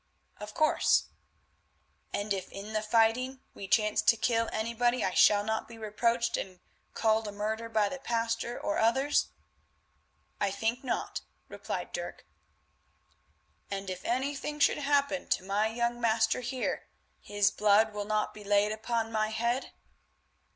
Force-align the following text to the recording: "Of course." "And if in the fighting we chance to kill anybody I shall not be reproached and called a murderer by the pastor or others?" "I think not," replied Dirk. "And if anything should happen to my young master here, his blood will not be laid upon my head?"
"Of 0.39 0.55
course." 0.55 1.09
"And 2.11 2.33
if 2.33 2.51
in 2.51 2.73
the 2.73 2.81
fighting 2.81 3.41
we 3.53 3.67
chance 3.67 4.01
to 4.01 4.17
kill 4.17 4.49
anybody 4.51 5.05
I 5.05 5.13
shall 5.13 5.43
not 5.43 5.67
be 5.67 5.77
reproached 5.77 6.37
and 6.37 6.59
called 6.95 7.27
a 7.27 7.31
murderer 7.31 7.69
by 7.69 7.87
the 7.87 7.99
pastor 7.99 8.59
or 8.59 8.79
others?" 8.79 9.27
"I 10.39 10.49
think 10.49 10.83
not," 10.83 11.21
replied 11.49 11.91
Dirk. 11.93 12.25
"And 13.69 13.91
if 13.91 14.03
anything 14.03 14.59
should 14.59 14.79
happen 14.79 15.27
to 15.27 15.43
my 15.43 15.67
young 15.67 16.01
master 16.01 16.39
here, 16.41 16.87
his 17.19 17.51
blood 17.51 17.93
will 17.93 18.05
not 18.05 18.33
be 18.33 18.43
laid 18.43 18.71
upon 18.71 19.11
my 19.11 19.27
head?" 19.29 19.71